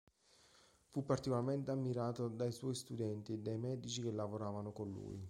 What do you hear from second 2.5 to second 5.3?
suoi studenti e dai medici che lavorarono con lui.